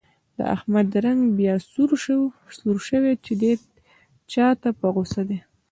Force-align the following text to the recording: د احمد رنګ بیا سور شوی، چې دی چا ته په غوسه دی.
د 0.37 0.39
احمد 0.55 0.89
رنګ 1.05 1.21
بیا 1.37 1.55
سور 2.65 2.77
شوی، 2.91 3.13
چې 3.25 3.33
دی 3.41 3.53
چا 4.31 4.47
ته 4.61 4.69
په 4.79 4.87
غوسه 4.93 5.21
دی. 5.29 5.39